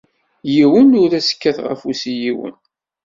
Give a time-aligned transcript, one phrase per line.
[0.53, 2.55] Yiwen ur as-kkateɣ afus i yiwen.